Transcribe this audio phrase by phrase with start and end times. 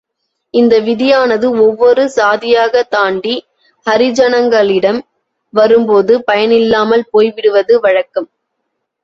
[0.53, 3.35] இந்த விதியானது ஒவ்வொரு சாதியாகத் தாண்டி
[3.85, 4.99] ஹரிஜனங்களிடம்
[5.53, 8.29] வரும்போது பயனில்லாமல் போய்விடுவது வழக்கம்.